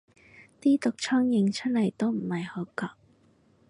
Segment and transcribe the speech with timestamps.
[0.59, 2.89] 啲毒瘡影出嚟都唔係好覺